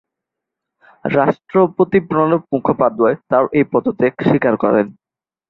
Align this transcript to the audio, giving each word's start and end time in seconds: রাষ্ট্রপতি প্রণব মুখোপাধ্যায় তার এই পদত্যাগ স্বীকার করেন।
রাষ্ট্রপতি 1.05 1.99
প্রণব 2.09 2.41
মুখোপাধ্যায় 2.53 3.15
তার 3.29 3.43
এই 3.57 3.65
পদত্যাগ 3.71 4.13
স্বীকার 4.27 4.53
করেন। 4.63 4.87